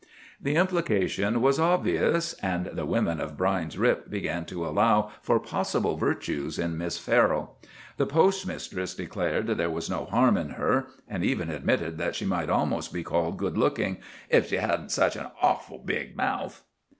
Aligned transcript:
The 0.41 0.55
implication 0.55 1.43
was 1.43 1.59
obvious; 1.59 2.33
and 2.41 2.65
the 2.73 2.87
women 2.87 3.21
of 3.21 3.37
Brine's 3.37 3.77
Rip 3.77 4.09
began 4.09 4.45
to 4.45 4.65
allow 4.65 5.11
for 5.21 5.39
possible 5.39 5.95
virtues 5.95 6.57
in 6.57 6.75
Miss 6.75 6.97
Farrell. 6.97 7.59
The 7.97 8.07
postmistress 8.07 8.95
declared 8.95 9.45
there 9.45 9.69
was 9.69 9.91
no 9.91 10.05
harm 10.05 10.37
in 10.37 10.49
her, 10.57 10.87
and 11.07 11.23
even 11.23 11.51
admitted 11.51 11.99
that 11.99 12.15
she 12.15 12.25
might 12.25 12.49
almost 12.49 12.91
be 12.91 13.03
called 13.03 13.37
good 13.37 13.59
looking 13.59 13.99
"if 14.27 14.47
she 14.49 14.55
hadn't 14.55 14.89
such 14.89 15.15
an 15.15 15.27
awful 15.39 15.77
big 15.77 16.17
mouth." 16.17 16.63